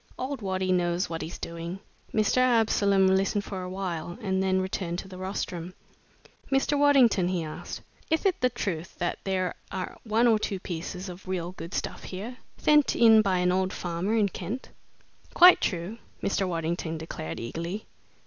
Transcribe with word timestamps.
"Old 0.17 0.41
Waddy 0.41 0.71
knows 0.71 1.11
what 1.11 1.21
he's 1.21 1.37
doing!" 1.37 1.79
Mr. 2.11 2.37
Absolom 2.37 3.05
listened 3.15 3.43
for 3.43 3.61
a 3.61 3.69
while 3.69 4.17
and 4.19 4.41
then 4.41 4.59
returned 4.59 4.97
to 4.97 5.07
the 5.07 5.19
rostrum. 5.19 5.75
"Mr. 6.51 6.75
Waddington," 6.75 7.27
he 7.27 7.43
asked, 7.43 7.81
"ith 8.09 8.25
it 8.25 8.41
the 8.41 8.49
truth 8.49 8.97
that 8.97 9.19
there 9.25 9.53
are 9.71 9.95
one 10.03 10.25
or 10.25 10.39
two 10.39 10.59
pieces 10.59 11.07
of 11.07 11.27
real 11.27 11.51
good 11.51 11.75
stuff 11.75 12.05
here, 12.05 12.37
thent 12.57 12.95
in 12.95 13.21
by 13.21 13.37
an 13.37 13.51
old 13.51 13.71
farmer 13.71 14.15
in 14.15 14.27
Kent?" 14.29 14.69
"Quite 15.35 15.61
true," 15.61 15.99
Mr. 16.23 16.47
Waddington 16.49 16.97
declared, 16.97 17.39
eagerly. 17.39 17.85